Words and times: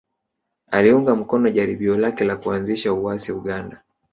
Aliunga 0.71 1.15
mkono 1.15 1.49
jaribio 1.49 1.97
lake 1.97 2.23
la 2.23 2.35
kuanzisha 2.37 2.93
uasi 2.93 3.31
Uganda 3.31 3.83